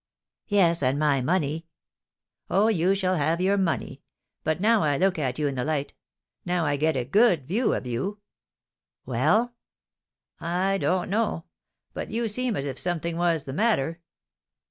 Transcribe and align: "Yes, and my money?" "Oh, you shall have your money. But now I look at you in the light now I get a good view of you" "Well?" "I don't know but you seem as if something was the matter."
"Yes, 0.47 0.81
and 0.81 0.97
my 0.97 1.21
money?" 1.21 1.67
"Oh, 2.49 2.69
you 2.69 2.95
shall 2.95 3.17
have 3.17 3.39
your 3.39 3.55
money. 3.55 4.01
But 4.43 4.59
now 4.59 4.81
I 4.81 4.97
look 4.97 5.19
at 5.19 5.37
you 5.37 5.45
in 5.45 5.53
the 5.53 5.63
light 5.63 5.93
now 6.43 6.65
I 6.65 6.75
get 6.75 6.97
a 6.97 7.05
good 7.05 7.45
view 7.47 7.73
of 7.75 7.85
you" 7.85 8.17
"Well?" 9.11 9.53
"I 10.39 10.79
don't 10.79 11.11
know 11.11 11.43
but 11.93 12.09
you 12.09 12.27
seem 12.27 12.55
as 12.55 12.65
if 12.65 12.79
something 12.79 13.15
was 13.15 13.43
the 13.43 13.53
matter." 13.53 14.01